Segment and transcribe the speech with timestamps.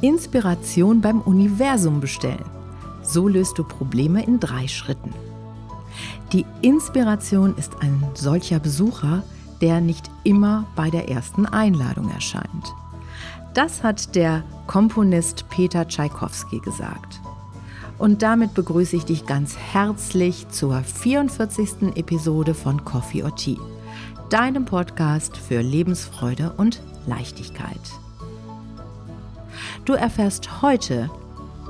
[0.00, 2.44] Inspiration beim Universum bestellen.
[3.02, 5.12] So löst du Probleme in drei Schritten.
[6.32, 9.22] Die Inspiration ist ein solcher Besucher,
[9.60, 12.74] der nicht immer bei der ersten Einladung erscheint.
[13.54, 17.20] Das hat der Komponist Peter Tschaikowski gesagt.
[17.98, 21.96] Und damit begrüße ich dich ganz herzlich zur 44.
[21.96, 23.58] Episode von Coffee or Tea,
[24.30, 27.80] deinem Podcast für Lebensfreude und Leichtigkeit.
[29.88, 31.08] Du erfährst heute,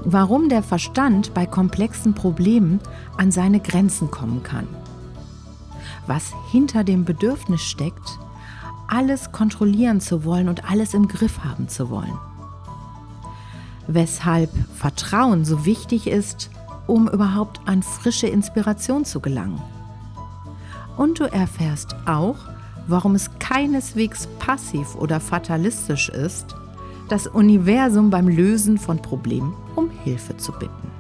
[0.05, 2.81] warum der Verstand bei komplexen Problemen
[3.17, 4.67] an seine Grenzen kommen kann.
[6.09, 8.19] Was hinter dem Bedürfnis steckt,
[8.89, 12.19] alles kontrollieren zu wollen und alles im Griff haben zu wollen.
[13.87, 16.51] Weshalb Vertrauen so wichtig ist,
[16.89, 19.63] um überhaupt an frische Inspiration zu gelangen.
[20.97, 22.39] Und du erfährst auch,
[22.89, 26.57] warum es keineswegs passiv oder fatalistisch ist,
[27.09, 30.91] das Universum beim Lösen von Problemen um Hilfe zu bitten.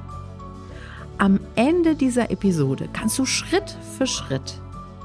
[1.18, 4.60] Am Ende dieser Episode kannst du Schritt für Schritt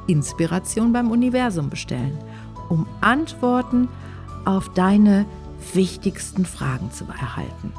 [0.08, 2.18] Inspiration beim Universum bestellen,
[2.70, 3.90] um Antworten
[4.46, 5.26] auf deine
[5.74, 7.74] wichtigsten Fragen zu erhalten.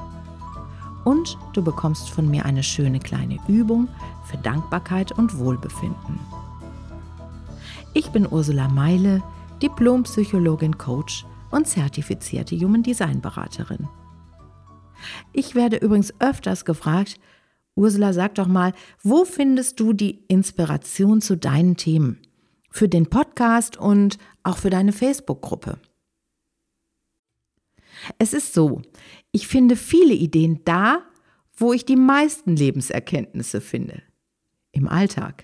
[1.05, 3.89] Und du bekommst von mir eine schöne kleine Übung
[4.25, 6.19] für Dankbarkeit und Wohlbefinden.
[7.93, 9.23] Ich bin Ursula Meile,
[9.63, 13.89] Diplompsychologin, Coach und zertifizierte Human Design Beraterin.
[15.33, 17.21] Ich werde übrigens öfters gefragt,
[17.77, 22.21] Ursula, sag doch mal, wo findest du die Inspiration zu deinen Themen?
[22.71, 25.79] Für den Podcast und auch für deine Facebook-Gruppe.
[28.19, 28.83] Es ist so,
[29.31, 31.03] ich finde viele Ideen da,
[31.57, 34.03] wo ich die meisten Lebenserkenntnisse finde.
[34.73, 35.44] Im Alltag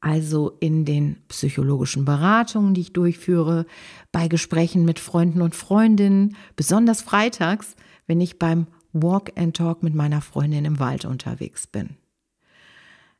[0.00, 3.66] also in den psychologischen Beratungen, die ich durchführe,
[4.12, 7.74] bei Gesprächen mit Freunden und Freundinnen, besonders freitags,
[8.06, 11.96] wenn ich beim Walk and Talk mit meiner Freundin im Wald unterwegs bin.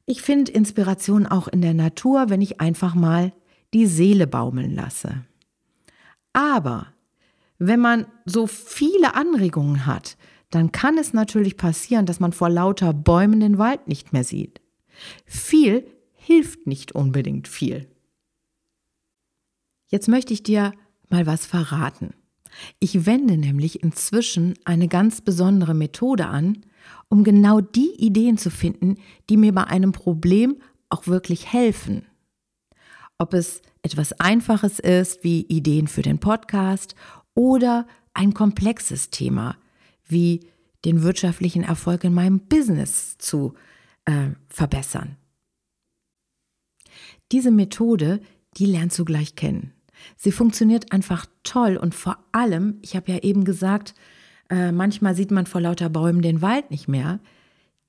[0.06, 3.32] Ich finde Inspiration auch in der Natur, wenn ich einfach mal
[3.74, 5.24] die Seele baumeln lasse.
[6.32, 6.86] Aber
[7.58, 10.16] wenn man so viele Anregungen hat,
[10.50, 14.62] dann kann es natürlich passieren, dass man vor lauter Bäumen den Wald nicht mehr sieht.
[15.26, 15.86] Viel
[16.28, 17.88] hilft nicht unbedingt viel.
[19.86, 20.74] Jetzt möchte ich dir
[21.08, 22.12] mal was verraten.
[22.80, 26.66] Ich wende nämlich inzwischen eine ganz besondere Methode an,
[27.08, 28.96] um genau die Ideen zu finden,
[29.30, 32.04] die mir bei einem Problem auch wirklich helfen.
[33.16, 36.94] Ob es etwas Einfaches ist, wie Ideen für den Podcast,
[37.34, 39.56] oder ein komplexes Thema,
[40.06, 40.40] wie
[40.84, 43.54] den wirtschaftlichen Erfolg in meinem Business zu
[44.04, 45.16] äh, verbessern.
[47.32, 48.20] Diese Methode,
[48.56, 49.72] die lernst du gleich kennen.
[50.16, 53.94] Sie funktioniert einfach toll und vor allem, ich habe ja eben gesagt,
[54.50, 57.20] äh, manchmal sieht man vor lauter Bäumen den Wald nicht mehr.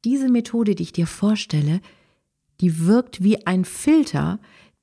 [0.06, 1.82] Diese Methode, die ich dir vorstelle,
[2.62, 4.40] die wirkt wie ein Filter,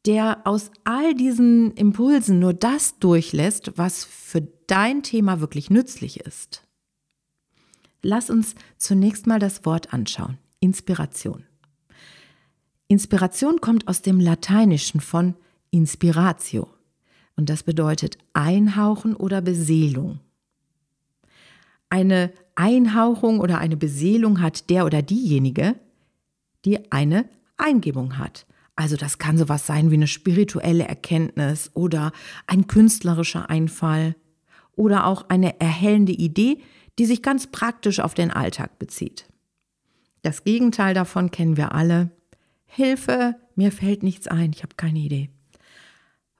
[0.06, 6.62] der aus all diesen Impulsen nur das durchlässt, was für dein Thema wirklich nützlich ist.
[8.02, 10.38] Lass uns zunächst mal das Wort anschauen.
[10.60, 11.44] Inspiration.
[12.88, 15.34] Inspiration kommt aus dem Lateinischen von
[15.70, 16.68] inspiratio
[17.36, 20.20] und das bedeutet Einhauchen oder Beseelung.
[21.88, 25.74] Eine Einhauchung oder eine Beseelung hat der oder diejenige,
[26.64, 28.46] die eine Eingebung hat.
[28.76, 32.12] Also das kann sowas sein wie eine spirituelle Erkenntnis oder
[32.46, 34.14] ein künstlerischer Einfall
[34.72, 36.58] oder auch eine erhellende Idee,
[36.98, 39.26] die sich ganz praktisch auf den Alltag bezieht.
[40.22, 42.10] Das Gegenteil davon kennen wir alle.
[42.66, 45.30] Hilfe, mir fällt nichts ein, ich habe keine Idee.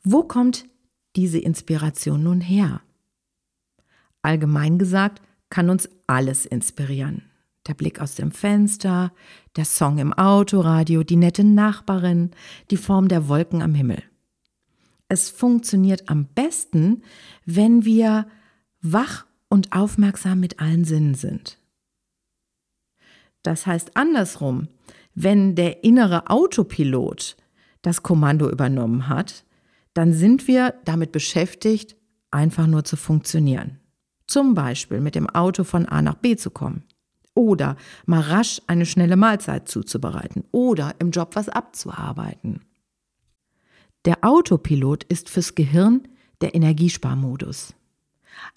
[0.04, 0.66] Wo kommt
[1.16, 2.82] diese Inspiration nun her?
[4.22, 7.22] Allgemein gesagt kann uns alles inspirieren.
[7.66, 9.12] Der Blick aus dem Fenster,
[9.56, 12.30] der Song im Autoradio, die nette Nachbarin,
[12.70, 14.02] die Form der Wolken am Himmel.
[15.08, 17.02] Es funktioniert am besten,
[17.44, 18.26] wenn wir
[18.82, 21.58] wach und aufmerksam mit allen Sinnen sind.
[23.42, 24.68] Das heißt andersrum,
[25.16, 27.36] wenn der innere Autopilot
[27.80, 29.44] das Kommando übernommen hat,
[29.94, 31.96] dann sind wir damit beschäftigt,
[32.30, 33.80] einfach nur zu funktionieren.
[34.26, 36.84] Zum Beispiel mit dem Auto von A nach B zu kommen.
[37.34, 40.44] Oder mal rasch eine schnelle Mahlzeit zuzubereiten.
[40.52, 42.60] Oder im Job was abzuarbeiten.
[44.04, 46.08] Der Autopilot ist fürs Gehirn
[46.42, 47.74] der Energiesparmodus.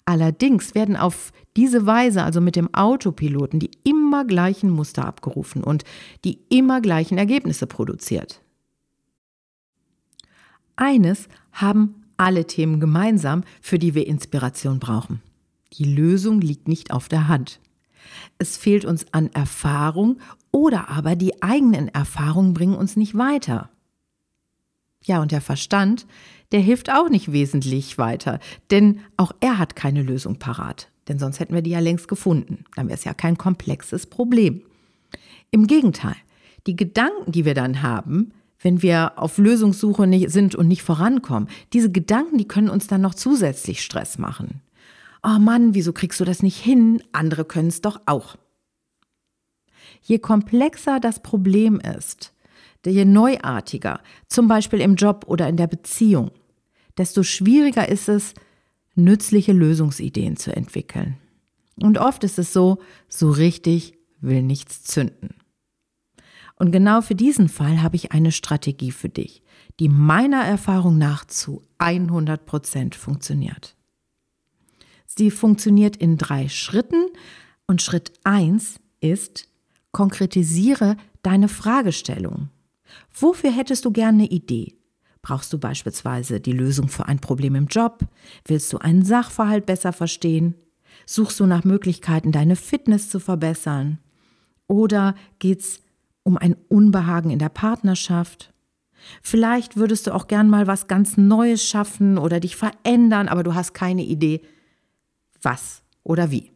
[0.04, 5.84] Allerdings werden auf diese Weise, also mit dem Autopiloten, die immer gleichen Muster abgerufen und
[6.24, 8.42] die immer gleichen Ergebnisse produziert.
[10.76, 15.22] Eines haben alle Themen gemeinsam, für die wir Inspiration brauchen.
[15.74, 17.60] Die Lösung liegt nicht auf der Hand.
[18.38, 20.18] Es fehlt uns an Erfahrung
[20.50, 23.70] oder aber die eigenen Erfahrungen bringen uns nicht weiter.
[25.04, 26.06] Ja, und der Verstand,
[26.52, 28.38] der hilft auch nicht wesentlich weiter,
[28.70, 32.64] denn auch er hat keine Lösung parat, denn sonst hätten wir die ja längst gefunden.
[32.76, 34.62] Dann wäre es ja kein komplexes Problem.
[35.50, 36.16] Im Gegenteil,
[36.66, 41.48] die Gedanken, die wir dann haben, wenn wir auf Lösungssuche nicht sind und nicht vorankommen,
[41.72, 44.60] diese Gedanken, die können uns dann noch zusätzlich Stress machen.
[45.22, 47.02] Oh Mann, wieso kriegst du das nicht hin?
[47.12, 48.36] Andere können es doch auch.
[50.02, 52.34] Je komplexer das Problem ist,
[52.86, 56.30] je neuartiger, zum Beispiel im Job oder in der Beziehung,
[56.96, 58.34] desto schwieriger ist es,
[58.94, 61.16] nützliche Lösungsideen zu entwickeln.
[61.76, 62.78] Und oft ist es so,
[63.08, 65.34] so richtig will nichts zünden.
[66.56, 69.42] Und genau für diesen Fall habe ich eine Strategie für dich,
[69.78, 73.76] die meiner Erfahrung nach zu 100 Prozent funktioniert.
[75.06, 77.06] Sie funktioniert in drei Schritten
[77.66, 79.48] und Schritt 1 ist,
[79.90, 82.50] konkretisiere deine Fragestellung.
[83.18, 84.76] Wofür hättest du gerne eine Idee?
[85.22, 88.00] Brauchst du beispielsweise die Lösung für ein Problem im Job?
[88.46, 90.54] Willst du einen Sachverhalt besser verstehen?
[91.06, 93.98] Suchst du nach Möglichkeiten, deine Fitness zu verbessern?
[94.66, 95.80] Oder geht's
[96.22, 98.52] um ein Unbehagen in der Partnerschaft?
[99.22, 103.54] Vielleicht würdest du auch gern mal was ganz Neues schaffen oder dich verändern, aber du
[103.54, 104.42] hast keine Idee,
[105.42, 106.52] was oder wie.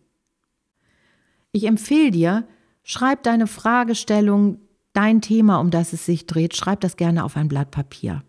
[1.52, 2.48] Ich empfehle dir,
[2.82, 4.60] schreib deine Fragestellung,
[4.94, 8.22] dein Thema, um das es sich dreht, schreib das gerne auf ein Blatt Papier.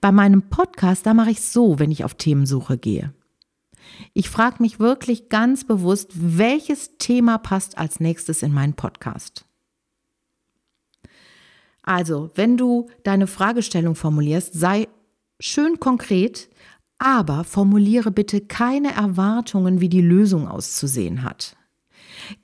[0.00, 3.12] Bei meinem Podcast, da mache ich es so, wenn ich auf Themensuche gehe.
[4.12, 9.44] Ich frage mich wirklich ganz bewusst, welches Thema passt als nächstes in meinen Podcast.
[11.82, 14.88] Also, wenn du deine Fragestellung formulierst, sei
[15.40, 16.50] schön konkret,
[16.98, 21.56] aber formuliere bitte keine Erwartungen, wie die Lösung auszusehen hat.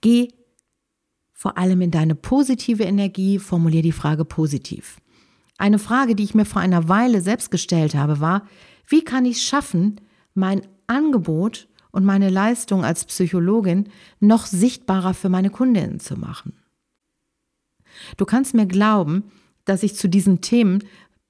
[0.01, 0.29] Geh
[1.47, 4.97] vor allem in deine positive Energie, formuliere die Frage positiv.
[5.59, 8.49] Eine Frage, die ich mir vor einer Weile selbst gestellt habe, war,
[8.89, 10.01] wie kann ich es schaffen,
[10.35, 16.55] mein Angebot und meine Leistung als Psychologin noch sichtbarer für meine Kundinnen zu machen?
[18.17, 19.23] Du kannst mir glauben,
[19.67, 20.83] dass ich zu diesen Themen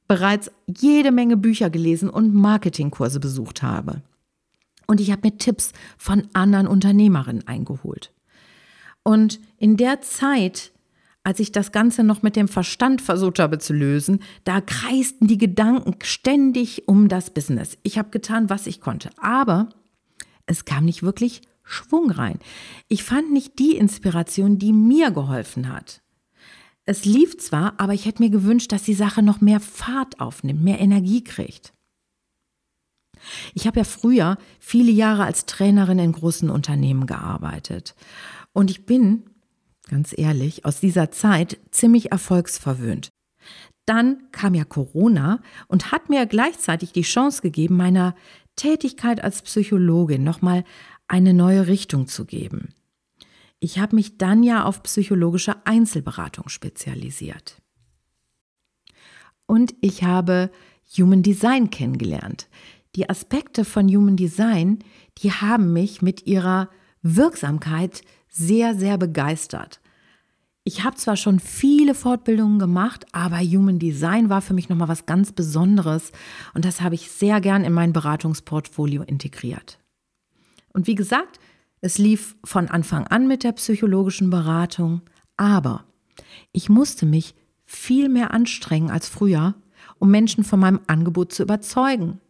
[0.08, 4.00] bereits jede Menge Bücher gelesen und Marketingkurse besucht habe.
[4.86, 8.15] Und ich habe mir Tipps von anderen Unternehmerinnen eingeholt.
[9.06, 10.72] Und in der Zeit,
[11.22, 15.38] als ich das Ganze noch mit dem Verstand versucht habe zu lösen, da kreisten die
[15.38, 17.78] Gedanken ständig um das Business.
[17.84, 19.10] Ich habe getan, was ich konnte.
[19.18, 19.68] Aber
[20.46, 22.40] es kam nicht wirklich Schwung rein.
[22.88, 26.02] Ich fand nicht die Inspiration, die mir geholfen hat.
[26.84, 30.64] Es lief zwar, aber ich hätte mir gewünscht, dass die Sache noch mehr Fahrt aufnimmt,
[30.64, 31.72] mehr Energie kriegt.
[33.54, 37.94] Ich habe ja früher viele Jahre als Trainerin in großen Unternehmen gearbeitet.
[38.56, 39.24] Und ich bin,
[39.86, 43.10] ganz ehrlich, aus dieser Zeit ziemlich erfolgsverwöhnt.
[43.84, 48.14] Dann kam ja Corona und hat mir gleichzeitig die Chance gegeben, meiner
[48.56, 50.64] Tätigkeit als Psychologin nochmal
[51.06, 52.70] eine neue Richtung zu geben.
[53.60, 57.60] Ich habe mich dann ja auf psychologische Einzelberatung spezialisiert.
[59.44, 60.50] Und ich habe
[60.96, 62.48] Human Design kennengelernt.
[62.94, 64.78] Die Aspekte von Human Design,
[65.18, 66.70] die haben mich mit ihrer
[67.02, 68.00] Wirksamkeit
[68.36, 69.80] sehr, sehr begeistert.
[70.62, 75.06] Ich habe zwar schon viele Fortbildungen gemacht, aber Human Design war für mich nochmal was
[75.06, 76.12] ganz Besonderes
[76.54, 79.78] und das habe ich sehr gern in mein Beratungsportfolio integriert.
[80.72, 81.38] Und wie gesagt,
[81.80, 85.02] es lief von Anfang an mit der psychologischen Beratung,
[85.36, 85.84] aber
[86.52, 89.54] ich musste mich viel mehr anstrengen als früher,
[89.98, 92.20] um Menschen von meinem Angebot zu überzeugen.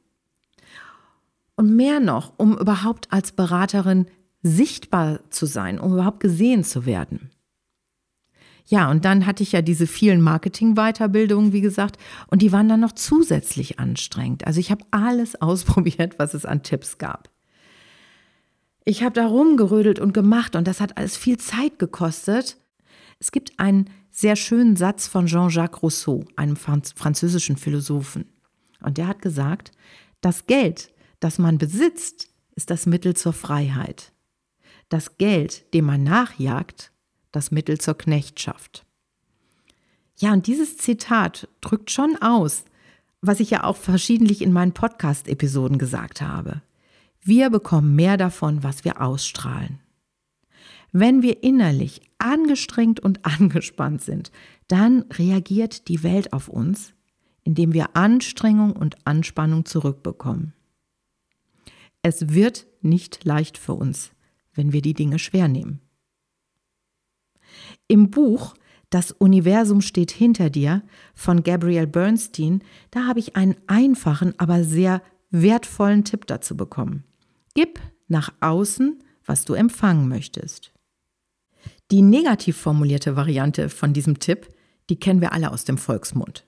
[1.56, 4.06] Und mehr noch, um überhaupt als Beraterin
[4.46, 7.30] sichtbar zu sein, um überhaupt gesehen zu werden.
[8.68, 11.98] Ja, und dann hatte ich ja diese vielen Marketing-Weiterbildungen, wie gesagt,
[12.28, 14.46] und die waren dann noch zusätzlich anstrengend.
[14.46, 17.30] Also ich habe alles ausprobiert, was es an Tipps gab.
[18.84, 22.56] Ich habe da rumgerödelt und gemacht und das hat alles viel Zeit gekostet.
[23.18, 28.26] Es gibt einen sehr schönen Satz von Jean-Jacques Rousseau, einem französischen Philosophen.
[28.80, 29.72] Und der hat gesagt,
[30.20, 34.12] das Geld, das man besitzt, ist das Mittel zur Freiheit.
[34.88, 36.92] Das Geld, dem man nachjagt,
[37.32, 38.84] das Mittel zur Knechtschaft.
[40.18, 42.64] Ja, und dieses Zitat drückt schon aus,
[43.20, 46.62] was ich ja auch verschiedentlich in meinen Podcast-Episoden gesagt habe.
[47.20, 49.80] Wir bekommen mehr davon, was wir ausstrahlen.
[50.92, 54.30] Wenn wir innerlich angestrengt und angespannt sind,
[54.68, 56.94] dann reagiert die Welt auf uns,
[57.42, 60.52] indem wir Anstrengung und Anspannung zurückbekommen.
[62.02, 64.12] Es wird nicht leicht für uns,
[64.56, 65.80] wenn wir die Dinge schwer nehmen.
[67.88, 68.54] Im Buch
[68.90, 70.82] Das Universum steht hinter dir
[71.14, 77.04] von Gabrielle Bernstein, da habe ich einen einfachen, aber sehr wertvollen Tipp dazu bekommen.
[77.54, 80.72] Gib nach außen, was du empfangen möchtest.
[81.90, 84.48] Die negativ formulierte Variante von diesem Tipp,
[84.88, 86.46] die kennen wir alle aus dem Volksmund.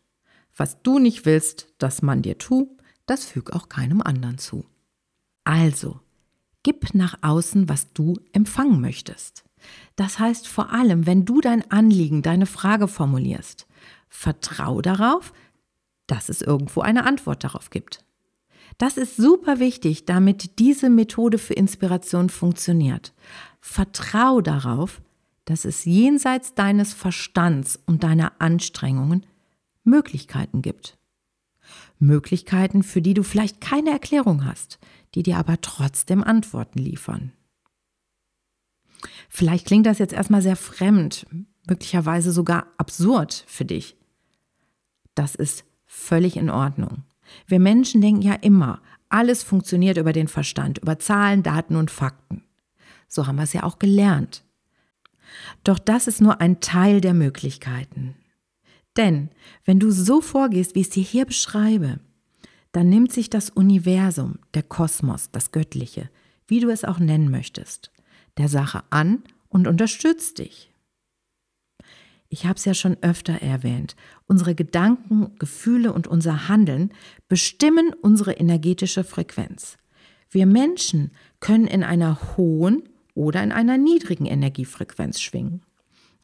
[0.56, 4.64] Was du nicht willst, dass man dir tu, das füg auch keinem anderen zu.
[5.44, 6.00] Also,
[6.62, 9.44] gib nach außen, was du empfangen möchtest.
[9.96, 13.66] Das heißt vor allem, wenn du dein Anliegen, deine Frage formulierst,
[14.08, 15.32] vertrau darauf,
[16.06, 18.04] dass es irgendwo eine Antwort darauf gibt.
[18.78, 23.12] Das ist super wichtig, damit diese Methode für Inspiration funktioniert.
[23.60, 25.00] Vertrau darauf,
[25.44, 29.26] dass es jenseits deines Verstands und deiner Anstrengungen
[29.82, 30.98] Möglichkeiten gibt.
[31.98, 34.78] Möglichkeiten, für die du vielleicht keine Erklärung hast,
[35.14, 37.32] die dir aber trotzdem Antworten liefern.
[39.28, 41.26] Vielleicht klingt das jetzt erstmal sehr fremd,
[41.68, 43.96] möglicherweise sogar absurd für dich.
[45.14, 47.04] Das ist völlig in Ordnung.
[47.46, 52.44] Wir Menschen denken ja immer, alles funktioniert über den Verstand, über Zahlen, Daten und Fakten.
[53.06, 54.44] So haben wir es ja auch gelernt.
[55.64, 58.14] Doch das ist nur ein Teil der Möglichkeiten.
[58.98, 59.30] Denn
[59.64, 62.00] wenn du so vorgehst, wie ich es dir hier beschreibe,
[62.72, 66.10] dann nimmt sich das Universum, der Kosmos, das Göttliche,
[66.48, 67.92] wie du es auch nennen möchtest,
[68.36, 70.70] der Sache an und unterstützt dich.
[72.28, 73.96] Ich habe es ja schon öfter erwähnt.
[74.26, 76.92] Unsere Gedanken, Gefühle und unser Handeln
[77.28, 79.78] bestimmen unsere energetische Frequenz.
[80.28, 82.82] Wir Menschen können in einer hohen
[83.14, 85.62] oder in einer niedrigen Energiefrequenz schwingen.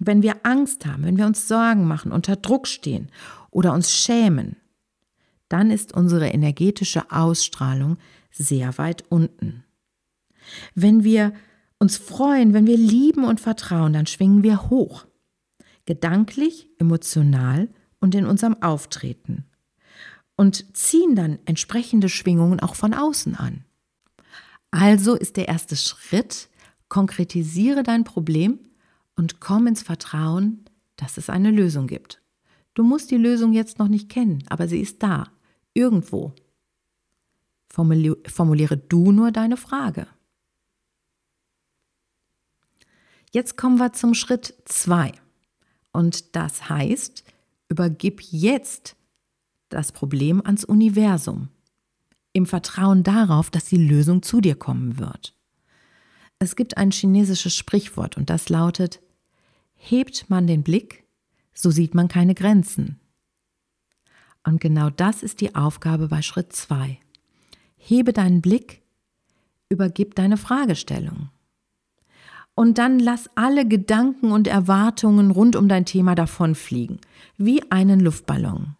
[0.06, 3.10] Wenn wir Angst haben, wenn wir uns Sorgen machen, unter Druck stehen
[3.50, 4.56] oder uns schämen,
[5.48, 7.96] dann ist unsere energetische Ausstrahlung
[8.30, 9.64] sehr weit unten.
[10.74, 11.32] Wenn wir
[11.78, 15.06] uns freuen, wenn wir lieben und vertrauen, dann schwingen wir hoch
[15.86, 17.68] gedanklich, emotional
[18.00, 19.44] und in unserem Auftreten
[20.36, 23.64] und ziehen dann entsprechende Schwingungen auch von außen an.
[24.70, 26.48] Also ist der erste Schritt,
[26.88, 28.58] konkretisiere dein Problem
[29.16, 30.64] und komm ins Vertrauen,
[30.96, 32.20] dass es eine Lösung gibt.
[32.74, 35.28] Du musst die Lösung jetzt noch nicht kennen, aber sie ist da,
[35.72, 36.34] irgendwo.
[37.68, 40.06] Formuliere du nur deine Frage.
[43.32, 45.12] Jetzt kommen wir zum Schritt 2.
[45.92, 47.24] Und das heißt,
[47.68, 48.96] übergib jetzt
[49.68, 51.48] das Problem ans Universum,
[52.32, 55.33] im Vertrauen darauf, dass die Lösung zu dir kommen wird.
[56.38, 59.00] Es gibt ein chinesisches Sprichwort und das lautet,
[59.74, 61.04] hebt man den Blick,
[61.52, 63.00] so sieht man keine Grenzen.
[64.46, 66.98] Und genau das ist die Aufgabe bei Schritt 2.
[67.76, 68.82] Hebe deinen Blick,
[69.68, 71.30] übergib deine Fragestellung.
[72.54, 77.00] Und dann lass alle Gedanken und Erwartungen rund um dein Thema davonfliegen,
[77.36, 78.76] wie einen Luftballon.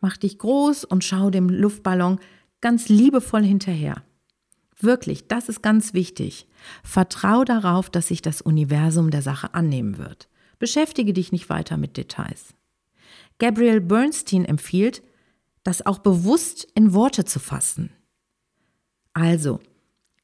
[0.00, 2.18] Mach dich groß und schau dem Luftballon
[2.60, 4.02] ganz liebevoll hinterher.
[4.80, 6.46] Wirklich, das ist ganz wichtig.
[6.84, 10.28] Vertrau darauf, dass sich das Universum der Sache annehmen wird.
[10.58, 12.54] Beschäftige dich nicht weiter mit Details.
[13.38, 15.02] Gabrielle Bernstein empfiehlt,
[15.64, 17.90] das auch bewusst in Worte zu fassen.
[19.12, 19.60] Also,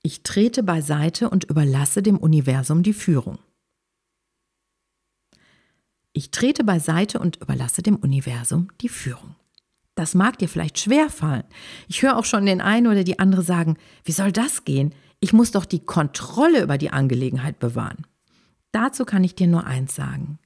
[0.03, 3.39] ich trete beiseite und überlasse dem Universum die Führung.
[6.13, 9.35] Ich trete beiseite und überlasse dem Universum die Führung.
[9.95, 11.45] Das mag dir vielleicht schwer fallen.
[11.89, 14.95] Ich höre auch schon den einen oder die andere sagen, wie soll das gehen?
[15.21, 18.07] Ich muss doch die Kontrolle über die Angelegenheit bewahren.
[18.73, 20.39] Dazu kann ich dir nur eins sagen.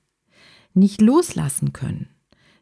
[0.74, 2.08] Nicht loslassen können.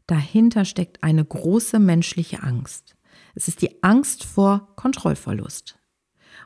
[0.07, 2.97] Dahinter steckt eine große menschliche Angst.
[3.35, 5.79] Es ist die Angst vor Kontrollverlust.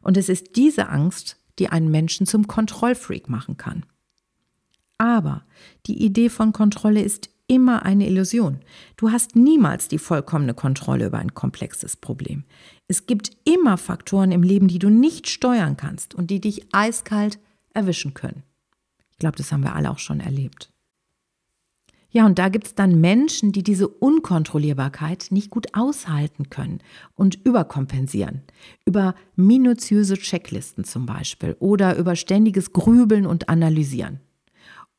[0.00, 3.84] Und es ist diese Angst, die einen Menschen zum Kontrollfreak machen kann.
[4.96, 5.44] Aber
[5.86, 8.60] die Idee von Kontrolle ist immer eine Illusion.
[8.96, 12.44] Du hast niemals die vollkommene Kontrolle über ein komplexes Problem.
[12.86, 17.40] Es gibt immer Faktoren im Leben, die du nicht steuern kannst und die dich eiskalt
[17.74, 18.44] erwischen können.
[19.10, 20.70] Ich glaube, das haben wir alle auch schon erlebt.
[22.12, 26.80] Ja, und da gibt es dann Menschen, die diese Unkontrollierbarkeit nicht gut aushalten können
[27.14, 28.42] und überkompensieren.
[28.84, 34.20] Über minutiöse Checklisten zum Beispiel oder über ständiges Grübeln und Analysieren.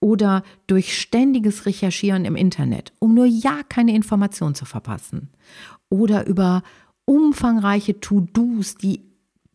[0.02, 5.30] Oder durch ständiges Recherchieren im Internet, um nur ja keine Information zu verpassen.
[5.90, 6.64] Oder über
[7.06, 9.04] umfangreiche To-Dos, die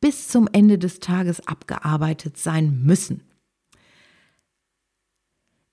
[0.01, 3.23] bis zum Ende des Tages abgearbeitet sein müssen.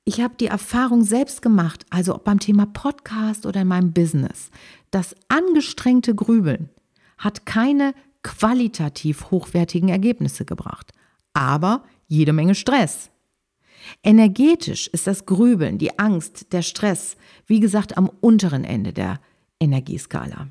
[0.06, 4.50] Ich habe die Erfahrung selbst gemacht, also ob beim Thema Podcast oder in meinem Business,
[4.92, 6.70] das angestrengte Grübeln
[7.18, 10.92] hat keine qualitativ hochwertigen Ergebnisse gebracht.
[11.34, 13.12] Aber jede Menge Stress.
[14.04, 19.20] Energetisch ist das Grübeln, die Angst, der Stress, wie gesagt, am unteren Ende der
[19.60, 20.48] Energieskala.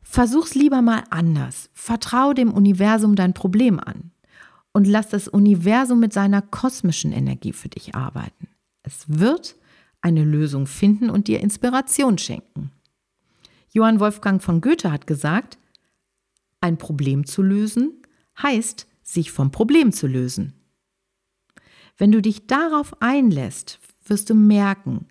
[0.00, 1.70] Versuch's lieber mal anders.
[1.74, 4.10] Vertrau dem Universum dein Problem an
[4.72, 8.48] und lass das Universum mit seiner kosmischen Energie für dich arbeiten.
[8.82, 9.56] Es wird
[10.00, 12.70] eine Lösung finden und dir Inspiration schenken.
[13.70, 15.58] Johann Wolfgang von Goethe hat gesagt,
[16.60, 18.02] ein Problem zu lösen
[18.42, 20.54] heißt, sich vom Problem zu lösen.
[21.98, 25.08] Wenn du dich darauf einlässt, wirst du merken,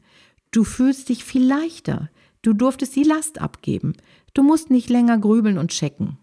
[0.52, 2.10] du fühlst dich viel leichter,
[2.42, 3.94] du durftest die Last abgeben,
[4.34, 6.18] du musst nicht länger grübeln und checken.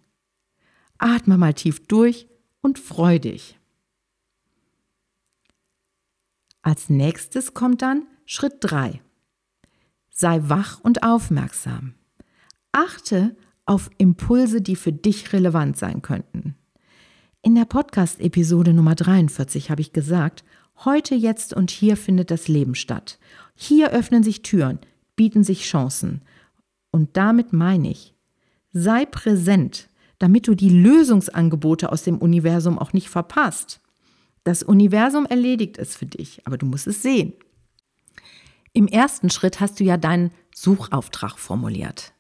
[0.98, 2.26] Atme mal tief durch
[2.62, 3.58] und freu dich.
[6.62, 9.02] Als nächstes kommt dann Schritt 3.
[10.08, 11.94] Sei wach und aufmerksam.
[12.72, 16.56] Achte auf Impulse, die für dich relevant sein könnten.
[17.44, 20.44] In der Podcast-Episode Nummer 43 habe ich gesagt,
[20.82, 23.18] heute, jetzt und hier findet das Leben statt.
[23.54, 24.78] Hier öffnen sich Türen,
[25.14, 26.22] bieten sich Chancen.
[26.90, 28.14] Und damit meine ich,
[28.72, 33.82] sei präsent, damit du die Lösungsangebote aus dem Universum auch nicht verpasst.
[34.44, 37.34] Das Universum erledigt es für dich, aber du musst es sehen.
[38.72, 42.14] Im ersten Schritt hast du ja deinen Suchauftrag formuliert.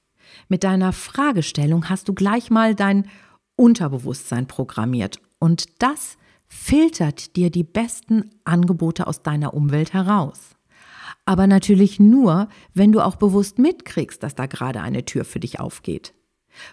[0.50, 3.08] Mit deiner Fragestellung hast du gleich mal dein
[3.56, 10.56] Unterbewusstsein programmiert und das filtert dir die besten Angebote aus deiner Umwelt heraus.
[11.24, 15.60] Aber natürlich nur, wenn du auch bewusst mitkriegst, dass da gerade eine Tür für dich
[15.60, 16.14] aufgeht.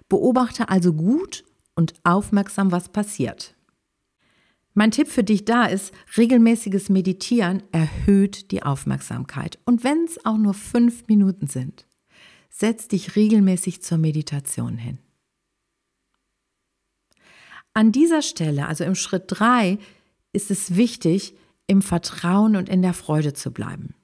[0.09, 1.43] Beobachte also gut
[1.75, 3.55] und aufmerksam, was passiert.
[4.73, 9.59] Mein Tipp für dich da ist, regelmäßiges Meditieren erhöht die Aufmerksamkeit.
[9.65, 11.85] Und wenn es auch nur fünf Minuten sind,
[12.49, 14.99] setz dich regelmäßig zur Meditation hin.
[17.73, 19.77] An dieser Stelle, also im Schritt 3,
[20.33, 21.35] ist es wichtig,
[21.67, 23.95] im Vertrauen und in der Freude zu bleiben.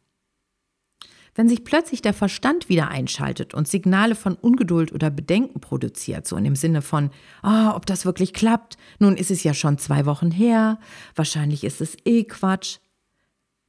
[1.36, 6.36] Wenn sich plötzlich der Verstand wieder einschaltet und Signale von Ungeduld oder Bedenken produziert, so
[6.36, 7.12] in dem Sinne von,
[7.44, 10.80] oh, ob das wirklich klappt, nun ist es ja schon zwei Wochen her,
[11.14, 12.78] wahrscheinlich ist es eh Quatsch.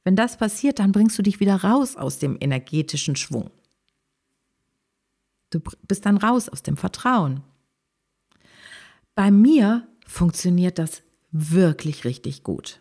[0.03, 3.51] Wenn das passiert, dann bringst du dich wieder raus aus dem energetischen Schwung.
[5.51, 7.43] Du bist dann raus aus dem Vertrauen.
[9.19, 12.79] Bei mir funktioniert das wirklich richtig gut.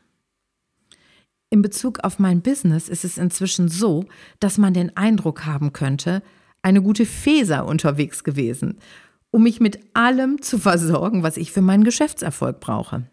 [1.50, 4.04] In Bezug auf mein Business ist es inzwischen so,
[4.38, 6.22] dass man den Eindruck haben könnte,
[6.62, 8.78] eine gute Feser unterwegs gewesen,
[9.32, 13.10] um mich mit allem zu versorgen, was ich für meinen Geschäftserfolg brauche.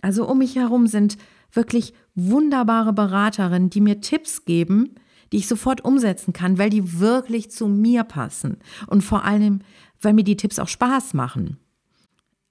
[0.00, 1.18] Also um mich herum sind
[1.52, 4.94] wirklich wunderbare Beraterinnen, die mir Tipps geben,
[5.30, 9.60] die ich sofort umsetzen kann, weil die wirklich zu mir passen und vor allem,
[10.00, 11.58] weil mir die Tipps auch Spaß machen.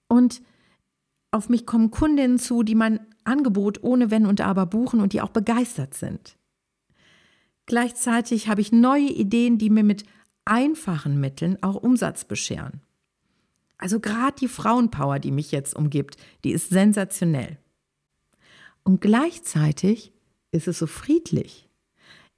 [0.10, 0.42] Und
[1.32, 5.22] auf mich kommen Kundinnen zu, die mein Angebot ohne Wenn und Aber buchen und die
[5.22, 6.38] auch begeistert sind.
[7.66, 10.04] Gleichzeitig habe ich neue Ideen, die mir mit
[10.44, 12.82] einfachen Mitteln auch Umsatz bescheren.
[13.78, 17.58] Also gerade die Frauenpower, die mich jetzt umgibt, die ist sensationell.
[18.84, 20.12] Und gleichzeitig
[20.52, 21.70] ist es so friedlich.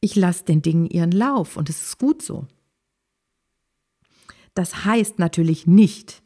[0.02, 2.46] Ich lasse den Dingen ihren Lauf und es ist gut so.
[4.54, 6.21] Das heißt natürlich nicht,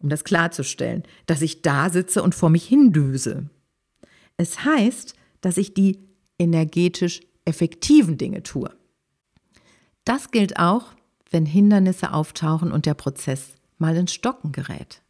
[0.00, 3.50] um das klarzustellen, dass ich da sitze und vor mich hindöse.
[4.36, 5.98] Es heißt, dass ich die
[6.38, 8.70] energetisch effektiven Dinge tue.
[10.04, 10.92] Das gilt auch,
[11.30, 15.02] wenn Hindernisse auftauchen und der Prozess mal ins Stocken gerät.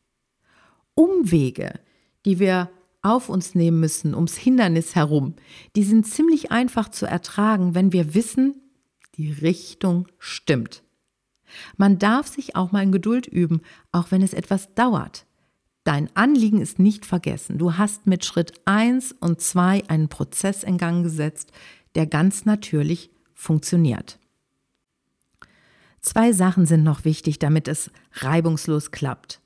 [0.94, 1.78] Umwege,
[2.24, 2.70] die wir
[3.02, 5.34] auf uns nehmen müssen ums Hindernis herum,
[5.76, 8.60] die sind ziemlich einfach zu ertragen, wenn wir wissen,
[9.14, 10.82] die Richtung stimmt.
[11.76, 13.60] Man darf sich auch mal in Geduld üben,
[13.92, 15.26] auch wenn es etwas dauert.
[15.84, 17.56] Dein Anliegen ist nicht vergessen.
[17.56, 21.52] Du hast mit Schritt 1 und 2 einen Prozess in Gang gesetzt,
[21.94, 24.18] der ganz natürlich funktioniert.
[26.00, 29.40] Zwei Sachen sind noch wichtig, damit es reibungslos klappt.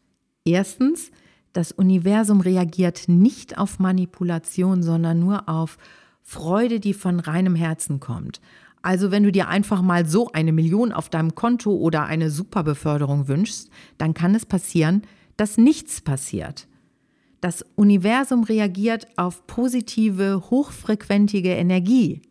[0.44, 1.10] Erstens,
[1.52, 5.78] das Universum reagiert nicht auf Manipulation, sondern nur auf
[6.22, 8.40] Freude, die von reinem Herzen kommt.
[8.83, 13.29] Also wenn du dir einfach mal so eine Million auf deinem Konto oder eine Superbeförderung
[13.29, 15.03] wünschst, dann kann es passieren,
[15.37, 16.66] dass nichts passiert.
[17.40, 22.23] Das Universum reagiert auf positive, hochfrequentige Energie,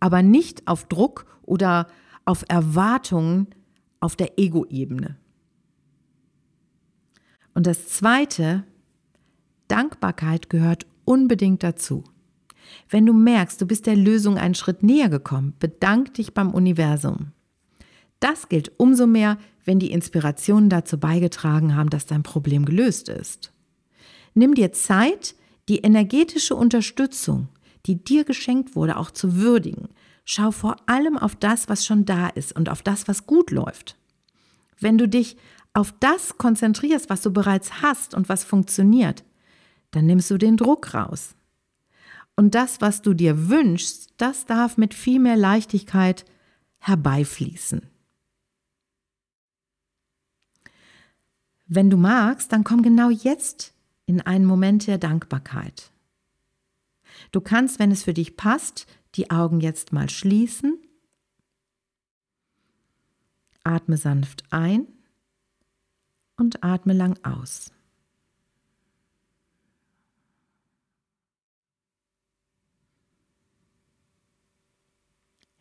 [0.00, 1.86] aber nicht auf Druck oder
[2.24, 3.48] auf Erwartungen
[4.00, 5.16] auf der Ego-Ebene.
[7.54, 8.64] Und das Zweite,
[9.68, 12.04] Dankbarkeit gehört unbedingt dazu.
[12.88, 17.32] Wenn du merkst, du bist der Lösung einen Schritt näher gekommen, bedank dich beim Universum.
[18.20, 23.52] Das gilt umso mehr, wenn die Inspirationen dazu beigetragen haben, dass dein Problem gelöst ist.
[24.34, 25.34] Nimm dir Zeit,
[25.68, 27.48] die energetische Unterstützung,
[27.86, 29.88] die dir geschenkt wurde, auch zu würdigen.
[30.24, 33.96] Schau vor allem auf das, was schon da ist und auf das, was gut läuft.
[34.78, 35.36] Wenn du dich
[35.72, 39.24] auf das konzentrierst, was du bereits hast und was funktioniert,
[39.92, 41.34] dann nimmst du den Druck raus.
[42.36, 46.24] Und das, was du dir wünschst, das darf mit viel mehr Leichtigkeit
[46.78, 47.82] herbeifließen.
[51.66, 53.74] Wenn du magst, dann komm genau jetzt
[54.06, 55.92] in einen Moment der Dankbarkeit.
[57.30, 60.78] Du kannst, wenn es für dich passt, die Augen jetzt mal schließen.
[63.62, 64.86] Atme sanft ein
[66.36, 67.70] und atme lang aus.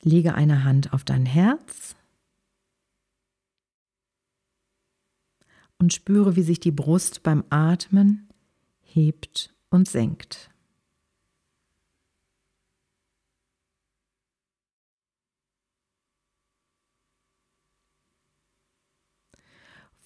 [0.01, 1.95] Lege eine Hand auf dein Herz
[5.77, 8.29] und spüre, wie sich die Brust beim Atmen
[8.81, 10.51] hebt und senkt.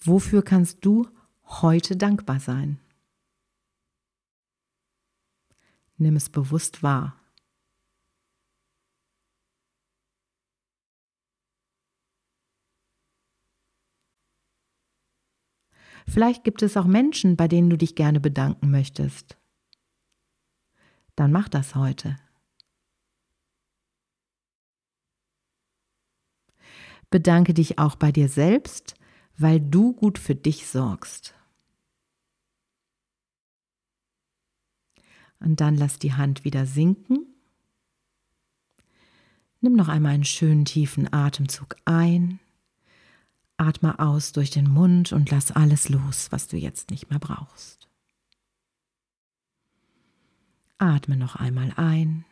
[0.00, 1.08] Wofür kannst du
[1.46, 2.78] heute dankbar sein?
[5.96, 7.23] Nimm es bewusst wahr.
[16.06, 19.36] Vielleicht gibt es auch Menschen, bei denen du dich gerne bedanken möchtest.
[21.16, 22.16] Dann mach das heute.
[27.10, 28.96] Bedanke dich auch bei dir selbst,
[29.36, 31.34] weil du gut für dich sorgst.
[35.38, 37.26] Und dann lass die Hand wieder sinken.
[39.60, 42.40] Nimm noch einmal einen schönen tiefen Atemzug ein
[43.56, 47.88] Atme aus durch den Mund und lass alles los, was du jetzt nicht mehr brauchst.
[50.78, 52.24] Atme noch einmal ein.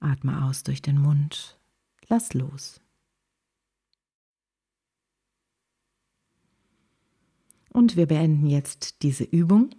[0.00, 1.58] Atme aus durch den Mund.
[2.08, 2.80] Lass los.
[7.70, 9.70] Und wir beenden jetzt diese Übung.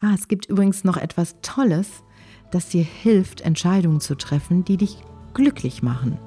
[0.00, 2.02] Ah, es gibt übrigens noch etwas Tolles,
[2.50, 5.02] das dir hilft, Entscheidungen zu treffen, die dich
[5.38, 6.18] glücklich machen.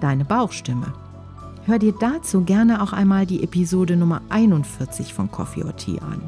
[0.00, 0.92] Deine Bauchstimme.
[1.66, 6.22] Hör dir dazu gerne auch einmal die Episode Nummer 41 von Coffee or Tea an.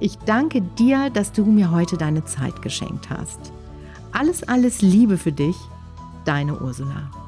[0.00, 3.52] Ich danke dir, dass du mir heute deine Zeit geschenkt hast.
[4.10, 5.56] Alles, alles Liebe für dich,
[6.24, 7.21] deine Ursula.